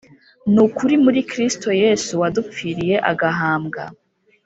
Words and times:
Ni 0.51 0.59
ukuri 0.65 0.95
muri 1.05 1.19
Kristo 1.31 1.69
Yesu 1.83 2.11
wadupfiriye 2.21 2.95
agahambwa 3.11 3.83